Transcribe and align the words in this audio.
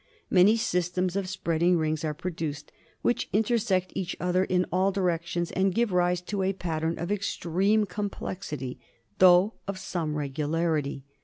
Many 0.31 0.57
systems 0.57 1.15
of 1.15 1.29
spreading 1.29 1.77
rings 1.77 2.03
are 2.03 2.15
produced, 2.15 2.71
which 3.03 3.29
intersect 3.33 3.91
each 3.93 4.17
other 4.19 4.43
in 4.45 4.65
all 4.71 4.91
directions 4.91 5.51
and 5.51 5.75
give 5.75 5.91
rise 5.93 6.21
to 6.21 6.41
a 6.41 6.53
pattern 6.53 6.97
of 6.97 7.11
extreme 7.11 7.85
complexity, 7.85 8.79
though 9.19 9.53
of 9.67 9.77
some 9.77 10.15
regularity. 10.15 11.05